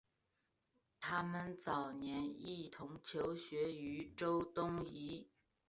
[0.99, 5.29] 他们早年一同求学于周敦颐。